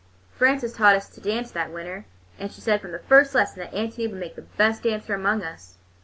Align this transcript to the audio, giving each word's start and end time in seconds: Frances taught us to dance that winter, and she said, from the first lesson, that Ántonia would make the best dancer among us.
Frances 0.31 0.73
taught 0.73 0.95
us 0.95 1.07
to 1.09 1.21
dance 1.21 1.51
that 1.51 1.71
winter, 1.71 2.05
and 2.39 2.51
she 2.51 2.59
said, 2.59 2.81
from 2.81 2.91
the 2.91 2.97
first 2.97 3.35
lesson, 3.35 3.59
that 3.59 3.71
Ántonia 3.71 4.09
would 4.09 4.19
make 4.19 4.35
the 4.35 4.41
best 4.41 4.81
dancer 4.81 5.13
among 5.13 5.43
us. 5.43 5.77